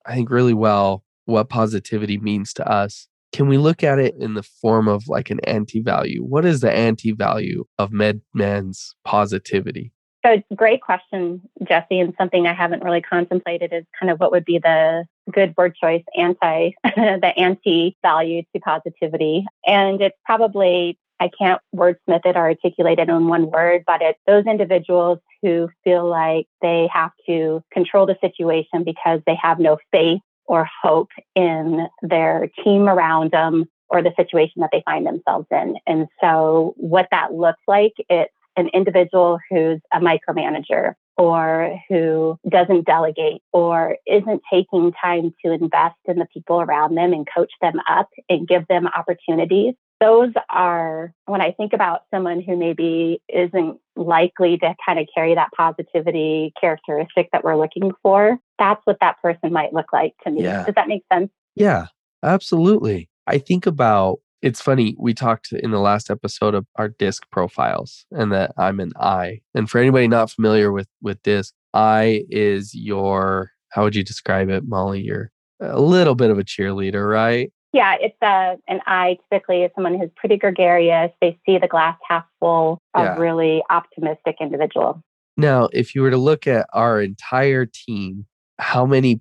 I 0.06 0.16
think, 0.16 0.30
really 0.30 0.54
well 0.54 1.05
what 1.26 1.50
positivity 1.50 2.18
means 2.18 2.54
to 2.54 2.68
us. 2.68 3.08
Can 3.34 3.48
we 3.48 3.58
look 3.58 3.84
at 3.84 4.00
it 4.00 4.16
in 4.18 4.34
the 4.34 4.44
form 4.44 4.88
of 4.88 5.08
like 5.08 5.30
an 5.30 5.40
anti 5.42 5.82
value? 5.82 6.24
What 6.24 6.46
is 6.46 6.62
the 6.62 6.72
anti 6.72 7.12
value 7.12 7.66
of 7.78 7.92
MedMan's 7.92 8.96
positivity? 9.04 9.92
So, 10.26 10.32
it's 10.32 10.48
a 10.50 10.56
great 10.56 10.82
question, 10.82 11.42
Jesse, 11.68 12.00
and 12.00 12.14
something 12.18 12.48
I 12.48 12.54
haven't 12.54 12.84
really 12.84 13.02
contemplated 13.02 13.74
is 13.74 13.84
kind 14.00 14.12
of 14.12 14.20
what 14.20 14.32
would 14.32 14.46
be 14.46 14.58
the 14.58 15.06
good 15.32 15.54
word 15.58 15.76
choice 15.76 16.04
anti, 16.18 16.72
the 16.84 17.34
anti 17.38 17.98
value 18.02 18.44
to 18.54 18.60
positivity. 18.62 19.46
And 19.66 20.02
it's 20.02 20.18
probably 20.26 20.98
I 21.20 21.30
can't 21.38 21.62
wordsmith 21.76 22.26
it 22.26 22.36
or 22.36 22.50
articulate 22.50 23.00
it 23.00 23.10
in 23.10 23.28
one 23.28 23.50
word, 23.50 23.84
but 23.88 24.02
it's 24.02 24.20
those 24.28 24.46
individuals 24.46 25.20
who 25.42 25.70
feel 25.84 26.08
like 26.08 26.48
they 26.62 26.90
have 26.92 27.12
to 27.28 27.64
control 27.72 28.06
the 28.06 28.18
situation 28.22 28.84
because 28.84 29.22
they 29.26 29.36
have 29.36 29.60
no 29.60 29.78
faith 29.92 30.20
or 30.48 30.68
hope 30.82 31.10
in 31.36 31.88
their 32.02 32.50
team 32.64 32.88
around 32.88 33.32
them 33.32 33.66
or 33.90 34.02
the 34.02 34.14
situation 34.18 34.62
that 34.62 34.70
they 34.72 34.82
find 34.86 35.06
themselves 35.06 35.48
in. 35.52 35.76
And 35.86 36.08
so, 36.22 36.74
what 36.78 37.08
that 37.12 37.34
looks 37.34 37.62
like, 37.68 37.94
it's 38.10 38.32
an 38.58 38.70
individual 38.74 39.40
who's 39.50 39.80
a 39.94 40.00
micromanager 40.00 40.94
or 41.18 41.80
who 41.90 42.38
doesn't 42.50 42.86
delegate 42.86 43.42
or 43.54 43.98
isn't 44.06 44.42
taking 44.52 44.92
time 45.02 45.34
to 45.44 45.52
invest 45.52 45.96
in 46.06 46.20
the 46.20 46.28
people 46.34 46.62
around 46.62 46.96
them 46.96 47.14
and 47.14 47.28
coach 47.34 47.52
them 47.62 47.80
up 47.88 48.10
and 48.30 48.48
give 48.48 48.68
them 48.68 48.88
opportunities 48.88 49.76
those 50.02 50.32
are 50.50 51.14
when 51.26 51.42
I 51.42 51.52
think 51.52 51.74
about 51.74 52.04
someone 52.14 52.42
who 52.42 52.58
maybe 52.58 53.22
isn't 53.30 53.80
likely 53.96 54.58
to 54.58 54.76
kind 54.86 55.00
of 55.00 55.08
carry 55.14 55.36
that 55.36 55.50
positivity 55.56 56.54
characteristic 56.60 57.30
that 57.32 57.44
we're 57.44 57.56
looking 57.56 57.92
for, 58.04 58.38
that's 58.60 58.82
what 58.86 58.98
that 59.02 59.22
person 59.22 59.54
might 59.54 59.74
look 59.74 59.94
like 59.94 60.14
to 60.24 60.32
me. 60.32 60.44
Yeah. 60.44 60.66
Does 60.66 60.76
that 60.76 60.88
make 60.88 61.04
sense? 61.12 61.30
Yeah, 61.56 61.88
absolutely. 62.24 63.10
I 63.28 63.38
think 63.38 63.66
about 63.66 64.20
it's 64.42 64.62
funny, 64.62 64.96
we 65.00 65.14
talked 65.14 65.52
in 65.54 65.72
the 65.72 65.80
last 65.80 66.12
episode 66.12 66.54
of 66.54 66.68
our 66.76 66.90
disc 66.90 67.24
profiles 67.32 68.06
and 68.12 68.32
that 68.32 68.52
I'm 68.58 68.80
an 68.80 68.92
I. 69.00 69.42
And 69.56 69.68
for 69.68 69.80
anybody 69.80 70.08
not 70.08 70.30
familiar 70.30 70.72
with 70.72 70.88
with 71.02 71.24
disc, 71.24 71.54
I 71.74 72.26
is 72.30 72.76
your 72.76 73.52
how 73.70 73.84
would 73.84 73.96
you 73.96 74.04
describe 74.04 74.50
it, 74.50 74.68
Molly? 74.68 75.02
You're 75.02 75.32
a 75.60 75.80
little 75.80 76.16
bit 76.16 76.30
of 76.30 76.38
a 76.38 76.44
cheerleader, 76.44 77.10
right? 77.10 77.52
Yeah, 77.76 77.98
it's 78.00 78.16
a 78.22 78.56
an 78.70 78.80
I 78.88 79.18
typically 79.30 79.64
is 79.64 79.72
someone 79.76 80.00
who's 80.00 80.10
pretty 80.16 80.38
gregarious. 80.38 81.12
They 81.20 81.38
see 81.46 81.58
the 81.58 81.68
glass 81.68 81.98
half 82.08 82.24
full, 82.40 82.80
a 82.94 83.04
Yeah. 83.04 83.16
really 83.20 83.62
optimistic 83.70 84.38
individual. 84.40 85.04
Now, 85.36 85.68
if 85.74 85.94
you 85.94 86.02
were 86.02 86.10
to 86.10 86.16
look 86.18 86.48
at 86.48 86.68
our 86.72 87.02
entire 87.02 87.66
team, 87.66 88.28
how 88.60 88.86
many 88.86 89.20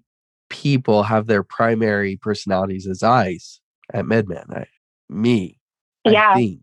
people 0.50 1.02
have 1.02 1.26
their 1.26 1.42
primary 1.42 2.16
personalities 2.16 2.86
as 2.86 3.02
eyes 3.02 3.60
at 3.92 4.04
MedMan? 4.04 4.56
I, 4.56 4.66
me, 5.08 5.58
I 6.06 6.12
Yeah. 6.12 6.34
think. 6.34 6.60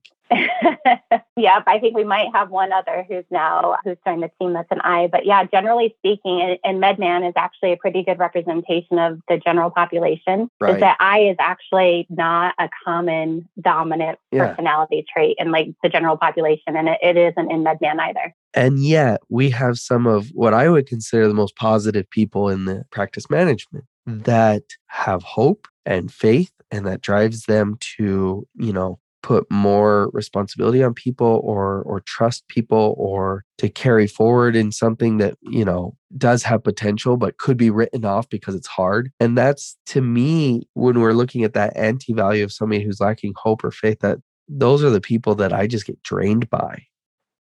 Yep, 1.42 1.64
I 1.68 1.80
think 1.80 1.96
we 1.96 2.04
might 2.04 2.28
have 2.34 2.50
one 2.50 2.72
other 2.72 3.06
who's 3.08 3.26
now 3.30 3.76
who's 3.84 3.98
joined 4.06 4.24
the 4.24 4.30
team 4.40 4.54
that's 4.54 4.68
an 4.72 4.82
I. 4.82 5.08
But 5.08 5.26
yeah, 5.26 5.44
generally 5.44 5.96
speaking, 6.00 6.42
and, 6.42 6.58
and 6.64 6.82
MedMan 6.82 7.28
is 7.28 7.34
actually 7.36 7.74
a 7.74 7.78
pretty 7.78 8.04
good 8.04 8.20
representation 8.20 9.00
of 9.00 9.20
the 9.28 9.38
general 9.38 9.70
population. 9.70 10.50
Right. 10.60 10.76
Is 10.76 10.80
that 10.80 10.98
I 11.00 11.20
is 11.20 11.38
actually 11.40 12.08
not 12.10 12.54
a 12.60 12.70
common 12.86 13.48
dominant 13.60 14.20
Yeah. 14.32 14.48
personality 14.48 15.06
trait 15.12 15.36
in 15.40 15.52
like 15.52 15.70
the 15.84 15.90
general 15.90 16.18
population, 16.18 16.76
and 16.76 16.88
it, 16.88 17.00
it 17.02 17.18
isn't 17.18 17.52
in 17.52 17.64
MedMan 17.64 18.00
either. 18.00 18.34
And 18.54 18.84
yet, 18.84 19.22
we 19.30 19.50
have 19.52 19.78
some 19.78 20.06
of 20.06 20.28
what 20.34 20.54
I 20.54 20.70
would 20.70 20.86
consider 20.86 21.28
the 21.28 21.34
most 21.34 21.56
positive 21.56 22.10
people 22.10 22.50
in 22.50 22.66
the 22.66 22.84
practice 22.92 23.30
management 23.30 23.86
that 24.06 24.64
have 24.88 25.24
hope 25.24 25.68
and 25.86 26.12
faith, 26.12 26.52
and 26.70 26.86
that 26.86 27.02
drives 27.02 27.46
them 27.46 27.78
to, 27.98 28.48
you 28.56 28.74
know, 28.74 29.00
put 29.24 29.50
more 29.52 30.10
responsibility 30.14 30.84
on 30.84 30.94
people 30.94 31.42
or 31.44 31.82
or 31.84 32.02
trust 32.02 32.48
people 32.48 32.96
or 32.98 33.44
to 33.58 33.70
carry 33.70 34.08
forward 34.08 34.56
in 34.56 34.72
something 34.72 35.18
that 35.18 35.36
you 35.42 35.66
know 35.66 35.96
does 36.18 36.44
have 36.44 36.64
potential 36.64 37.18
but 37.18 37.38
could 37.38 37.58
be 37.58 37.70
written 37.70 38.06
off 38.06 38.30
because 38.30 38.56
it's 38.56 38.68
hard. 38.68 39.12
And 39.20 39.38
that's 39.38 39.78
to 39.88 40.02
me 40.02 40.68
when 40.74 41.00
we're 41.00 41.14
looking 41.14 41.44
at 41.44 41.54
that 41.54 41.76
anti-value 41.78 42.44
of 42.44 42.52
somebody 42.52 42.84
who's 42.84 43.00
lacking 43.00 43.34
hope 43.36 43.64
or 43.64 43.72
faith 43.72 44.00
that 44.00 44.20
those 44.50 44.84
are 44.84 44.90
the 44.90 45.02
people 45.02 45.34
that 45.36 45.54
i 45.54 45.66
just 45.66 45.86
get 45.86 46.02
drained 46.04 46.50
by 46.50 46.84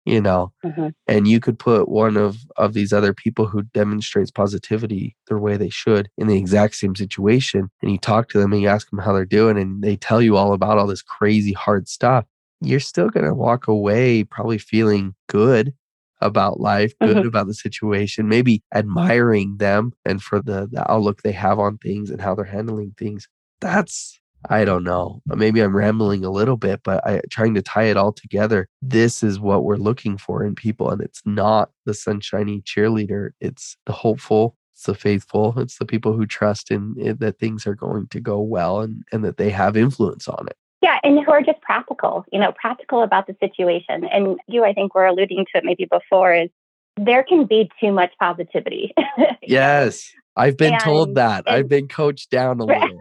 you 0.06 0.22
know 0.22 0.52
Mhm. 0.66 0.94
and 1.08 1.28
you 1.28 1.40
could 1.40 1.60
put 1.60 1.90
one 1.90 2.18
of 2.18 2.38
of 2.58 2.74
these 2.74 2.94
other 2.94 3.14
people 3.14 3.46
who 3.48 3.64
demonstrates 3.64 4.32
positivity 4.32 5.16
the 5.28 5.38
way 5.38 5.58
they 5.58 5.70
should 5.70 6.10
in 6.18 6.28
the 6.28 6.38
exact 6.38 6.76
same 6.76 6.96
situation 6.96 7.70
and 7.82 7.92
you 7.92 7.98
talk 7.98 8.30
to 8.30 8.40
them 8.40 8.54
and 8.54 8.62
you 8.62 8.68
ask 8.68 8.90
them 8.90 9.00
how 9.00 9.14
they're 9.14 9.26
doing 9.26 9.58
and 9.58 9.84
they 9.84 9.96
tell 9.96 10.22
you 10.22 10.38
all 10.38 10.54
about 10.54 10.78
all 10.78 10.88
this 10.88 11.02
crazy 11.04 11.54
hard 11.54 11.88
stuff 11.88 12.26
you're 12.62 12.80
still 12.80 13.10
going 13.10 13.26
to 13.26 13.34
walk 13.34 13.68
away 13.68 14.24
probably 14.24 14.58
feeling 14.58 15.16
good 15.28 15.74
about 16.22 16.60
life 16.60 16.94
good 17.02 17.18
Mhm. 17.18 17.28
about 17.28 17.48
the 17.48 17.54
situation 17.54 18.28
maybe 18.30 18.64
admiring 18.76 19.58
them 19.58 19.92
and 20.06 20.22
for 20.22 20.42
the 20.42 20.68
the 20.72 20.90
outlook 20.92 21.22
they 21.24 21.32
have 21.32 21.60
on 21.60 21.78
things 21.80 22.10
and 22.12 22.22
how 22.22 22.36
they're 22.36 22.46
handling 22.46 22.94
things 22.98 23.28
that's 23.60 24.21
I 24.50 24.66
don't 24.66 24.84
know. 24.84 25.22
Maybe 25.28 25.62
I'm 25.62 25.76
rambling 25.76 26.26
a 26.26 26.30
little 26.32 26.58
bit, 26.58 26.82
but 26.84 27.06
I 27.06 27.22
trying 27.30 27.54
to 27.56 27.62
tie 27.62 27.84
it 27.84 27.98
all 27.98 28.12
together. 28.12 28.68
This 28.82 29.24
is 29.24 29.40
what 29.40 29.64
we're 29.64 29.76
looking 29.78 30.18
for 30.18 30.44
in 30.44 30.56
people, 30.56 30.90
and 30.90 31.02
it's 31.02 31.22
not 31.26 31.72
the 31.86 31.94
sunshiny 31.94 32.62
cheerleader. 32.62 33.32
It's 33.40 33.78
the 33.86 33.94
hopeful, 33.94 34.56
it's 34.74 34.84
the 34.84 34.96
faithful, 34.96 35.58
it's 35.60 35.78
the 35.78 35.86
people 35.86 36.14
who 36.14 36.26
trust 36.26 36.72
in 36.72 36.96
it, 36.98 37.20
that 37.20 37.40
things 37.40 37.68
are 37.68 37.76
going 37.76 38.08
to 38.08 38.20
go 38.20 38.40
well 38.42 38.82
and 38.82 39.04
and 39.12 39.24
that 39.24 39.38
they 39.38 39.50
have 39.52 39.78
influence 39.78 40.28
on 40.28 40.48
it. 40.48 40.58
Yeah, 40.82 40.98
and 41.04 41.24
who 41.24 41.32
are 41.32 41.44
just 41.44 41.62
practical, 41.62 42.26
you 42.32 42.40
know, 42.40 42.52
practical 42.60 43.04
about 43.04 43.28
the 43.28 43.36
situation. 43.40 44.06
And 44.06 44.40
you, 44.48 44.64
I 44.66 44.74
think, 44.74 44.96
were 44.96 45.06
alluding 45.06 45.46
to 45.52 45.60
it 45.60 45.64
maybe 45.64 45.86
before 45.86 46.34
is 46.34 46.50
there 46.98 47.24
can 47.24 47.46
be 47.46 47.70
too 47.80 47.92
much 47.92 48.12
positivity. 48.20 48.94
Yes, 49.44 50.12
I've 50.38 50.56
been 50.56 50.78
told 50.80 51.10
And- 51.10 51.18
that. 51.18 51.44
I've 51.48 51.68
been 51.68 51.88
coached 51.88 52.30
down 52.30 52.60
a 52.60 52.64
little 52.66 53.00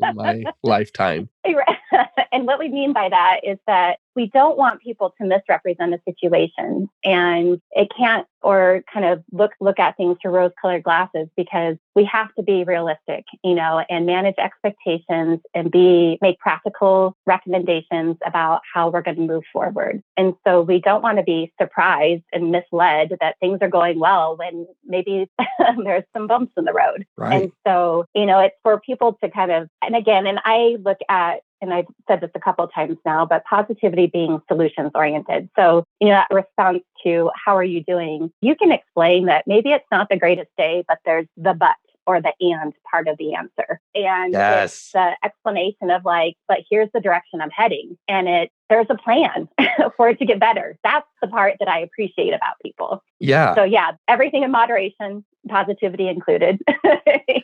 in 0.00 0.14
my 0.14 0.44
lifetime. 0.62 1.28
and 2.32 2.46
what 2.46 2.58
we 2.58 2.68
mean 2.68 2.92
by 2.92 3.08
that 3.08 3.40
is 3.42 3.58
that 3.66 3.98
we 4.16 4.30
don't 4.32 4.56
want 4.56 4.80
people 4.80 5.12
to 5.20 5.26
misrepresent 5.26 5.94
a 5.94 6.00
situation. 6.08 6.88
And 7.04 7.60
it 7.72 7.88
can't 7.96 8.26
or 8.42 8.82
kind 8.92 9.06
of 9.06 9.24
look 9.32 9.52
look 9.60 9.78
at 9.78 9.96
things 9.96 10.18
through 10.20 10.32
rose 10.32 10.52
colored 10.60 10.82
glasses 10.82 11.28
because 11.36 11.76
we 11.94 12.04
have 12.04 12.28
to 12.34 12.42
be 12.42 12.62
realistic 12.62 13.24
you 13.42 13.54
know 13.54 13.82
and 13.88 14.04
manage 14.04 14.34
expectations 14.36 15.40
and 15.54 15.70
be 15.70 16.18
make 16.20 16.38
practical 16.38 17.16
recommendations 17.26 18.16
about 18.26 18.60
how 18.72 18.90
we're 18.90 19.02
going 19.02 19.16
to 19.16 19.22
move 19.22 19.44
forward. 19.52 20.02
And 20.16 20.34
so 20.46 20.62
we 20.62 20.80
don't 20.80 21.02
want 21.02 21.18
to 21.18 21.24
be 21.24 21.52
surprised 21.60 22.22
and 22.32 22.50
misled 22.50 23.16
that 23.20 23.36
things 23.40 23.58
are 23.62 23.68
going 23.68 23.98
well 23.98 24.36
when 24.36 24.66
maybe 24.84 25.28
there's 25.84 26.04
some 26.12 26.26
bumps 26.26 26.52
in 26.56 26.64
the 26.64 26.72
road. 26.72 27.06
Right. 27.16 27.42
and 27.42 27.52
so, 27.66 28.04
you 28.14 28.26
know, 28.26 28.40
it's 28.40 28.56
for 28.62 28.80
people 28.80 29.18
to 29.22 29.30
kind 29.30 29.50
of, 29.50 29.68
and 29.82 29.96
again, 29.96 30.26
and 30.26 30.38
I 30.44 30.76
look 30.82 30.98
at, 31.08 31.40
and 31.64 31.74
I've 31.74 31.86
said 32.06 32.20
this 32.20 32.30
a 32.34 32.40
couple 32.40 32.66
times 32.68 32.98
now, 33.04 33.24
but 33.24 33.44
positivity 33.44 34.06
being 34.06 34.40
solutions 34.48 34.92
oriented. 34.94 35.48
So, 35.56 35.84
you 36.00 36.08
know, 36.08 36.14
that 36.14 36.34
response 36.34 36.82
to 37.04 37.30
how 37.34 37.56
are 37.56 37.64
you 37.64 37.82
doing, 37.82 38.30
you 38.40 38.54
can 38.54 38.70
explain 38.70 39.26
that 39.26 39.44
maybe 39.46 39.70
it's 39.70 39.86
not 39.90 40.08
the 40.08 40.18
greatest 40.18 40.50
day, 40.56 40.84
but 40.86 40.98
there's 41.04 41.26
the 41.36 41.54
but 41.54 41.76
or 42.06 42.20
the 42.20 42.32
and 42.40 42.72
part 42.90 43.08
of 43.08 43.16
the 43.18 43.34
answer. 43.34 43.80
And 43.94 44.32
Yes. 44.32 44.74
it's 44.74 44.92
the 44.92 45.12
explanation 45.24 45.90
of 45.90 46.04
like, 46.04 46.34
but 46.48 46.58
here's 46.70 46.88
the 46.92 47.00
direction 47.00 47.40
I'm 47.40 47.50
heading. 47.50 47.96
And 48.08 48.28
it 48.28 48.50
there's 48.70 48.86
a 48.90 48.94
plan 48.96 49.48
for 49.96 50.08
it 50.08 50.18
to 50.18 50.24
get 50.24 50.40
better. 50.40 50.76
That's 50.82 51.06
the 51.20 51.28
part 51.28 51.54
that 51.60 51.68
I 51.68 51.80
appreciate 51.80 52.32
about 52.32 52.54
people. 52.62 53.02
yeah. 53.20 53.54
So 53.54 53.62
yeah, 53.64 53.92
everything 54.08 54.42
in 54.42 54.50
moderation, 54.50 55.24
positivity 55.48 56.08
included. 56.08 56.60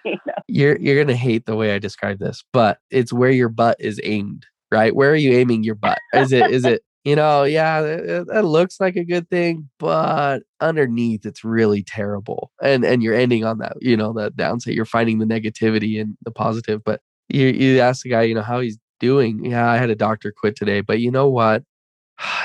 You 0.05 0.17
know? 0.27 0.33
you're 0.49 0.79
you're 0.79 1.03
gonna 1.03 1.17
hate 1.17 1.47
the 1.47 1.55
way 1.57 1.75
I 1.75 1.79
describe 1.79 2.19
this, 2.19 2.43
but 2.53 2.79
it's 2.91 3.13
where 3.13 3.31
your 3.31 3.49
butt 3.49 3.77
is 3.79 4.01
aimed, 4.03 4.47
right? 4.73 4.95
Where 4.95 5.11
are 5.11 5.17
you 5.17 5.33
aiming 5.33 5.63
your 5.63 5.75
butt? 5.75 5.99
Is 6.15 6.33
it 6.33 6.51
is 6.51 6.65
it 6.65 6.83
you 7.05 7.17
know, 7.17 7.45
yeah, 7.45 7.81
that, 7.81 8.45
looks 8.45 8.79
like 8.79 8.97
a 8.97 9.05
good 9.05 9.29
thing, 9.31 9.71
but 9.79 10.41
underneath 10.61 11.25
it's 11.25 11.45
really 11.45 11.83
terrible. 11.83 12.53
And 12.63 12.85
and 12.85 13.03
you're 13.03 13.15
ending 13.15 13.45
on 13.45 13.59
that, 13.59 13.77
you 13.81 13.97
know, 13.97 14.13
that 14.15 14.37
downside. 14.37 14.75
You're 14.75 14.85
finding 14.85 15.19
the 15.19 15.25
negativity 15.25 16.01
and 16.01 16.17
the 16.25 16.31
positive, 16.31 16.83
but 16.85 17.01
you 17.29 17.47
you 17.47 17.81
ask 17.81 18.03
the 18.03 18.11
guy, 18.11 18.23
you 18.23 18.35
know, 18.35 18.43
how 18.43 18.61
he's 18.61 18.79
doing. 18.99 19.45
Yeah, 19.45 19.69
I 19.69 19.79
had 19.79 19.91
a 19.91 19.95
doctor 19.97 20.33
quit 20.37 20.57
today, 20.57 20.83
but 20.83 21.01
you 21.01 21.11
know 21.11 21.29
what? 21.29 21.63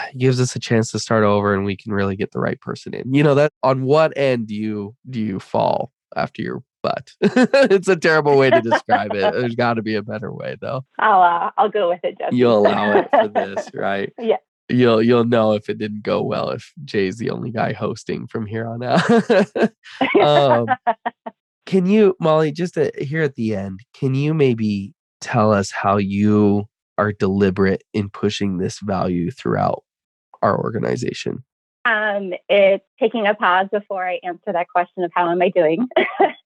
It 0.09 0.17
gives 0.17 0.39
us 0.39 0.55
a 0.55 0.59
chance 0.59 0.91
to 0.91 0.99
start 0.99 1.23
over 1.23 1.53
and 1.53 1.65
we 1.65 1.75
can 1.75 1.91
really 1.91 2.15
get 2.15 2.31
the 2.31 2.39
right 2.39 2.59
person 2.61 2.93
in. 2.93 3.13
You 3.13 3.23
know 3.23 3.35
that 3.35 3.51
on 3.63 3.83
what 3.83 4.17
end 4.17 4.47
do 4.47 4.55
you 4.55 4.95
do 5.09 5.19
you 5.19 5.39
fall 5.39 5.91
after 6.15 6.41
your 6.41 6.63
butt? 6.85 7.13
it's 7.71 7.87
a 7.87 7.95
terrible 7.95 8.37
way 8.37 8.49
to 8.49 8.61
describe 8.61 9.13
it. 9.13 9.33
There's 9.33 9.55
got 9.55 9.75
to 9.75 9.81
be 9.81 9.95
a 9.95 10.03
better 10.03 10.31
way 10.31 10.55
though. 10.59 10.85
I'll 10.99 11.21
uh, 11.21 11.51
I'll 11.57 11.69
go 11.69 11.89
with 11.89 12.01
it, 12.03 12.17
Jesse. 12.19 12.35
You'll 12.35 12.59
allow 12.59 12.97
it 12.97 13.07
for 13.09 13.27
this, 13.27 13.69
right? 13.73 14.13
Yeah. 14.19 14.37
You'll 14.69 15.01
you'll 15.01 15.25
know 15.25 15.53
if 15.53 15.69
it 15.69 15.77
didn't 15.77 16.03
go 16.03 16.21
well 16.21 16.49
if 16.49 16.71
Jay's 16.85 17.17
the 17.17 17.29
only 17.31 17.51
guy 17.51 17.73
hosting 17.73 18.27
from 18.27 18.45
here 18.45 18.67
on 18.67 18.83
out. 18.83 19.71
um, 20.21 20.67
can 21.65 21.85
you, 21.85 22.15
Molly, 22.19 22.51
just 22.51 22.77
uh 22.77 22.89
here 22.97 23.23
at 23.23 23.35
the 23.35 23.55
end, 23.55 23.79
can 23.93 24.15
you 24.15 24.33
maybe 24.33 24.93
tell 25.21 25.51
us 25.51 25.71
how 25.71 25.97
you 25.97 26.65
are 26.97 27.11
deliberate 27.11 27.83
in 27.93 28.09
pushing 28.09 28.57
this 28.57 28.79
value 28.79 29.29
throughout 29.31 29.83
our 30.41 30.57
organization? 30.57 31.43
um, 31.85 32.33
it's 32.49 32.83
taking 32.99 33.27
a 33.27 33.35
pause 33.35 33.67
before 33.71 34.07
I 34.07 34.19
answer 34.23 34.51
that 34.51 34.67
question 34.67 35.03
of 35.03 35.11
how 35.13 35.29
am 35.29 35.41
I 35.41 35.49
doing. 35.49 35.87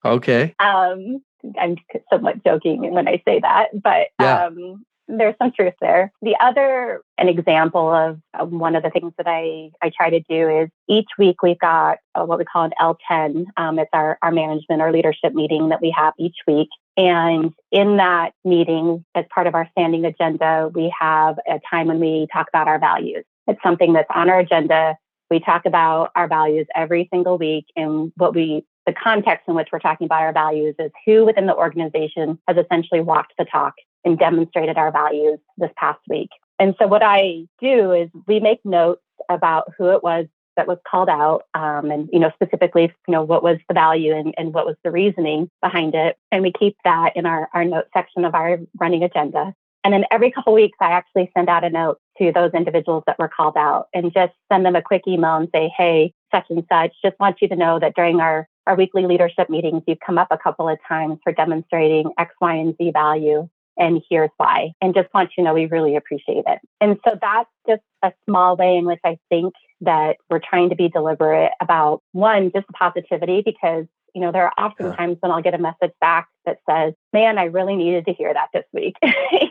Okay. 0.04 0.54
um, 0.58 1.22
I'm 1.58 1.76
somewhat 2.12 2.44
joking 2.44 2.92
when 2.92 3.08
I 3.08 3.22
say 3.26 3.40
that, 3.40 3.68
but 3.82 4.08
Yeah. 4.20 4.46
um, 4.46 4.84
there's 5.08 5.34
some 5.38 5.50
truth 5.52 5.74
there. 5.80 6.12
The 6.22 6.36
other, 6.40 7.02
an 7.18 7.28
example 7.28 7.92
of 7.92 8.20
uh, 8.38 8.44
one 8.44 8.76
of 8.76 8.82
the 8.82 8.90
things 8.90 9.12
that 9.18 9.26
I, 9.26 9.70
I 9.82 9.90
try 9.90 10.10
to 10.10 10.20
do 10.20 10.48
is 10.60 10.68
each 10.88 11.08
week 11.18 11.42
we've 11.42 11.58
got 11.58 11.98
uh, 12.14 12.24
what 12.24 12.38
we 12.38 12.44
call 12.44 12.64
an 12.64 12.72
L10. 12.80 13.46
Um, 13.56 13.78
it's 13.78 13.90
our, 13.92 14.18
our 14.22 14.30
management 14.30 14.80
or 14.82 14.92
leadership 14.92 15.34
meeting 15.34 15.70
that 15.70 15.80
we 15.80 15.92
have 15.96 16.14
each 16.18 16.36
week. 16.46 16.68
And 16.96 17.52
in 17.72 17.96
that 17.96 18.32
meeting, 18.44 19.04
as 19.14 19.24
part 19.34 19.46
of 19.46 19.54
our 19.54 19.68
standing 19.72 20.04
agenda, 20.04 20.70
we 20.74 20.94
have 20.98 21.38
a 21.48 21.60
time 21.68 21.88
when 21.88 21.98
we 21.98 22.28
talk 22.32 22.46
about 22.48 22.68
our 22.68 22.78
values. 22.78 23.24
It's 23.46 23.62
something 23.62 23.92
that's 23.92 24.10
on 24.14 24.30
our 24.30 24.40
agenda. 24.40 24.96
We 25.30 25.40
talk 25.40 25.64
about 25.66 26.10
our 26.14 26.28
values 26.28 26.66
every 26.74 27.08
single 27.12 27.38
week 27.38 27.66
and 27.76 28.12
what 28.16 28.34
we 28.34 28.64
the 28.90 28.94
context 29.00 29.44
in 29.46 29.54
which 29.54 29.68
we're 29.72 29.78
talking 29.78 30.06
about 30.06 30.22
our 30.22 30.32
values 30.32 30.74
is 30.80 30.90
who 31.06 31.24
within 31.24 31.46
the 31.46 31.54
organization 31.54 32.36
has 32.48 32.56
essentially 32.56 33.00
walked 33.00 33.32
the 33.38 33.44
talk 33.44 33.74
and 34.04 34.18
demonstrated 34.18 34.76
our 34.76 34.90
values 34.90 35.38
this 35.58 35.70
past 35.76 36.00
week. 36.08 36.30
And 36.58 36.74
so 36.76 36.88
what 36.88 37.02
I 37.04 37.46
do 37.60 37.92
is 37.92 38.10
we 38.26 38.40
make 38.40 38.58
notes 38.64 39.02
about 39.28 39.72
who 39.78 39.90
it 39.90 40.02
was 40.02 40.26
that 40.56 40.66
was 40.66 40.78
called 40.90 41.08
out 41.08 41.44
um, 41.54 41.90
and 41.90 42.08
you 42.12 42.18
know 42.18 42.30
specifically 42.34 42.92
you 43.06 43.12
know 43.12 43.22
what 43.22 43.42
was 43.42 43.58
the 43.68 43.74
value 43.74 44.12
and, 44.12 44.34
and 44.36 44.52
what 44.52 44.66
was 44.66 44.74
the 44.82 44.90
reasoning 44.90 45.48
behind 45.62 45.94
it 45.94 46.18
and 46.32 46.42
we 46.42 46.52
keep 46.52 46.76
that 46.84 47.16
in 47.16 47.24
our, 47.24 47.48
our 47.54 47.64
note 47.64 47.86
section 47.94 48.24
of 48.24 48.34
our 48.34 48.58
running 48.78 49.04
agenda 49.04 49.54
and 49.84 49.94
then 49.94 50.04
every 50.10 50.30
couple 50.30 50.52
weeks 50.52 50.76
i 50.80 50.90
actually 50.90 51.30
send 51.34 51.48
out 51.48 51.64
a 51.64 51.70
note 51.70 51.98
to 52.18 52.32
those 52.32 52.50
individuals 52.52 53.04
that 53.06 53.18
were 53.18 53.28
called 53.28 53.56
out 53.56 53.86
and 53.94 54.12
just 54.12 54.32
send 54.52 54.66
them 54.66 54.76
a 54.76 54.82
quick 54.82 55.02
email 55.06 55.36
and 55.36 55.48
say 55.54 55.72
hey 55.78 56.12
such 56.34 56.46
and 56.50 56.64
such 56.70 56.92
just 57.02 57.18
want 57.20 57.40
you 57.40 57.48
to 57.48 57.56
know 57.56 57.78
that 57.78 57.94
during 57.94 58.20
our 58.20 58.46
our 58.70 58.76
weekly 58.76 59.04
leadership 59.04 59.50
meetings, 59.50 59.82
you've 59.88 59.98
come 59.98 60.16
up 60.16 60.28
a 60.30 60.38
couple 60.38 60.68
of 60.68 60.78
times 60.86 61.18
for 61.24 61.32
demonstrating 61.32 62.12
X, 62.18 62.32
Y, 62.40 62.54
and 62.54 62.76
Z 62.78 62.92
value. 62.92 63.48
and 63.76 64.00
here's 64.08 64.30
why. 64.36 64.72
And 64.80 64.94
just 64.94 65.12
want 65.12 65.30
you 65.36 65.42
to 65.42 65.48
know 65.48 65.54
we 65.54 65.66
really 65.66 65.96
appreciate 65.96 66.44
it. 66.46 66.60
And 66.80 66.98
so 67.04 67.18
that's 67.20 67.50
just 67.68 67.82
a 68.02 68.12
small 68.26 68.56
way 68.56 68.76
in 68.76 68.84
which 68.84 69.00
I 69.04 69.18
think 69.28 69.54
that 69.80 70.18
we're 70.28 70.38
trying 70.38 70.68
to 70.68 70.76
be 70.76 70.88
deliberate 70.88 71.50
about 71.60 72.02
one, 72.12 72.52
just 72.54 72.68
positivity, 72.68 73.42
because 73.44 73.86
you 74.14 74.20
know, 74.20 74.32
there 74.32 74.44
are 74.44 74.52
often 74.58 74.94
times 74.96 75.18
when 75.20 75.30
I'll 75.30 75.42
get 75.42 75.54
a 75.54 75.58
message 75.58 75.92
back 76.00 76.28
that 76.44 76.58
says, 76.68 76.94
"Man, 77.12 77.38
I 77.38 77.44
really 77.44 77.76
needed 77.76 78.06
to 78.06 78.12
hear 78.12 78.34
that 78.34 78.48
this 78.52 78.64
week." 78.72 78.96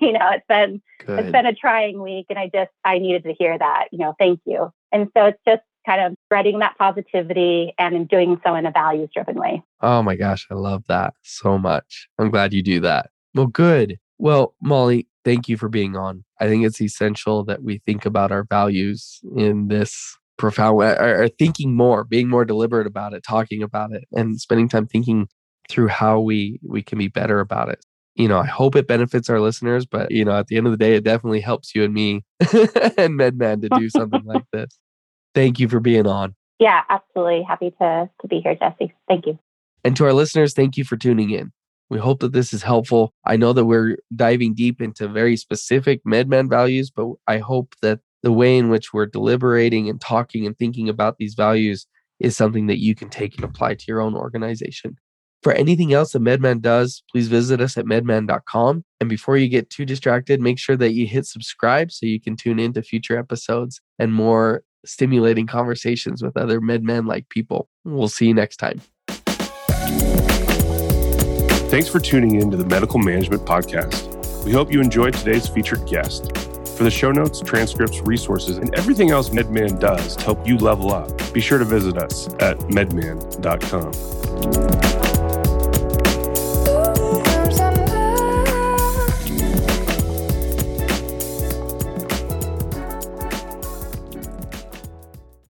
you 0.01 0.11
know, 0.11 0.29
it's 0.31 0.45
been 0.49 0.81
Good. 1.05 1.19
it's 1.19 1.31
been 1.31 1.45
a 1.45 1.55
trying 1.55 2.01
week, 2.01 2.25
and 2.29 2.37
I 2.37 2.49
just 2.53 2.71
I 2.83 2.99
needed 2.99 3.23
to 3.23 3.33
hear 3.33 3.57
that. 3.57 3.85
You 3.91 3.99
know, 3.99 4.15
thank 4.19 4.41
you. 4.45 4.71
And 4.91 5.09
so 5.15 5.27
it's 5.27 5.39
just 5.47 5.61
kind 5.85 6.01
of 6.01 6.15
spreading 6.25 6.59
that 6.59 6.77
positivity 6.77 7.73
and 7.77 8.07
doing 8.07 8.39
so 8.45 8.55
in 8.55 8.65
a 8.65 8.71
values 8.71 9.09
driven 9.13 9.35
way. 9.35 9.63
Oh 9.81 10.01
my 10.03 10.15
gosh, 10.15 10.47
I 10.51 10.55
love 10.55 10.83
that 10.87 11.13
so 11.23 11.57
much. 11.57 12.07
I'm 12.17 12.29
glad 12.29 12.53
you 12.53 12.63
do 12.63 12.79
that. 12.81 13.09
Well, 13.33 13.47
good. 13.47 13.97
Well, 14.17 14.55
Molly, 14.61 15.07
thank 15.23 15.47
you 15.47 15.57
for 15.57 15.69
being 15.69 15.95
on. 15.95 16.23
I 16.39 16.47
think 16.47 16.65
it's 16.65 16.81
essential 16.81 17.43
that 17.45 17.63
we 17.63 17.81
think 17.85 18.05
about 18.05 18.31
our 18.31 18.43
values 18.43 19.19
in 19.35 19.67
this 19.67 20.17
profound 20.37 20.77
way, 20.77 20.91
or, 20.91 21.29
thinking 21.37 21.75
more, 21.75 22.03
being 22.03 22.29
more 22.29 22.45
deliberate 22.45 22.87
about 22.87 23.13
it, 23.13 23.23
talking 23.23 23.61
about 23.61 23.91
it, 23.91 24.05
and 24.11 24.39
spending 24.39 24.69
time 24.69 24.87
thinking 24.87 25.27
through 25.69 25.87
how 25.87 26.19
we 26.19 26.59
we 26.67 26.81
can 26.81 26.97
be 26.97 27.07
better 27.07 27.39
about 27.39 27.69
it. 27.69 27.85
You 28.15 28.27
know, 28.27 28.39
I 28.39 28.47
hope 28.47 28.75
it 28.75 28.87
benefits 28.87 29.29
our 29.29 29.39
listeners, 29.39 29.85
but 29.85 30.11
you 30.11 30.25
know, 30.25 30.31
at 30.31 30.47
the 30.47 30.57
end 30.57 30.65
of 30.65 30.71
the 30.71 30.77
day, 30.77 30.95
it 30.95 31.03
definitely 31.03 31.41
helps 31.41 31.75
you 31.75 31.83
and 31.83 31.93
me 31.93 32.23
and 32.39 33.19
MedMan 33.19 33.61
to 33.61 33.69
do 33.77 33.89
something 33.89 34.23
like 34.25 34.43
this. 34.53 34.77
Thank 35.33 35.59
you 35.59 35.67
for 35.67 35.79
being 35.79 36.07
on. 36.07 36.35
Yeah, 36.59 36.81
absolutely. 36.89 37.43
Happy 37.43 37.71
to 37.81 38.09
to 38.21 38.27
be 38.27 38.41
here, 38.41 38.55
Jesse. 38.55 38.93
Thank 39.07 39.25
you. 39.25 39.39
And 39.83 39.95
to 39.95 40.05
our 40.05 40.13
listeners, 40.13 40.53
thank 40.53 40.77
you 40.77 40.83
for 40.83 40.97
tuning 40.97 41.29
in. 41.29 41.51
We 41.89 41.97
hope 41.97 42.19
that 42.19 42.33
this 42.33 42.53
is 42.53 42.61
helpful. 42.61 43.13
I 43.25 43.35
know 43.35 43.53
that 43.53 43.65
we're 43.65 43.97
diving 44.15 44.53
deep 44.53 44.81
into 44.81 45.07
very 45.07 45.35
specific 45.37 46.03
MedMan 46.05 46.49
values, 46.49 46.91
but 46.91 47.07
I 47.27 47.39
hope 47.39 47.75
that 47.81 47.99
the 48.21 48.31
way 48.31 48.57
in 48.57 48.69
which 48.69 48.93
we're 48.93 49.05
deliberating 49.05 49.89
and 49.89 49.99
talking 49.99 50.45
and 50.45 50.57
thinking 50.57 50.89
about 50.89 51.17
these 51.17 51.33
values 51.33 51.87
is 52.19 52.35
something 52.35 52.67
that 52.67 52.79
you 52.79 52.93
can 52.93 53.09
take 53.09 53.35
and 53.35 53.45
apply 53.45 53.75
to 53.75 53.85
your 53.87 54.01
own 54.01 54.13
organization. 54.13 54.97
For 55.41 55.53
anything 55.53 55.93
else 55.93 56.11
that 56.11 56.21
MedMan 56.21 56.61
does, 56.61 57.01
please 57.09 57.29
visit 57.29 57.61
us 57.61 57.77
at 57.77 57.85
medman.com. 57.85 58.83
And 58.99 59.09
before 59.09 59.37
you 59.37 59.47
get 59.47 59.69
too 59.69 59.85
distracted, 59.85 60.41
make 60.41 60.59
sure 60.59 60.75
that 60.75 60.91
you 60.91 61.07
hit 61.07 61.25
subscribe 61.25 61.93
so 61.93 62.05
you 62.05 62.19
can 62.19 62.35
tune 62.35 62.59
in 62.59 62.73
to 62.73 62.83
future 62.83 63.17
episodes 63.17 63.79
and 63.97 64.13
more 64.13 64.63
stimulating 64.85 65.47
conversations 65.47 66.21
with 66.21 66.37
other 66.37 66.59
MedMan 66.61 67.07
like 67.07 67.29
people. 67.29 67.69
We'll 67.83 68.07
see 68.07 68.27
you 68.27 68.33
next 68.33 68.57
time. 68.57 68.81
Thanks 71.69 71.87
for 71.87 71.99
tuning 71.99 72.41
in 72.41 72.49
to 72.51 72.57
the 72.57 72.65
Medical 72.65 72.99
Management 72.99 73.45
Podcast. 73.45 74.43
We 74.43 74.51
hope 74.51 74.71
you 74.71 74.81
enjoyed 74.81 75.13
today's 75.13 75.47
featured 75.47 75.85
guest. 75.87 76.35
For 76.77 76.83
the 76.83 76.91
show 76.91 77.11
notes, 77.11 77.41
transcripts, 77.41 78.01
resources, 78.01 78.57
and 78.57 78.73
everything 78.73 79.11
else 79.11 79.29
MedMan 79.29 79.79
does 79.79 80.15
to 80.15 80.23
help 80.23 80.47
you 80.47 80.57
level 80.57 80.93
up, 80.93 81.11
be 81.33 81.41
sure 81.41 81.57
to 81.59 81.65
visit 81.65 81.97
us 81.97 82.27
at 82.39 82.57
medman.com. 82.69 83.91